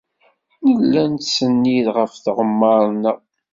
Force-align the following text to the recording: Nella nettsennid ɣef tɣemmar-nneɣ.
Nella 0.69 1.03
nettsennid 1.11 1.87
ɣef 1.97 2.13
tɣemmar-nneɣ. 2.15 3.17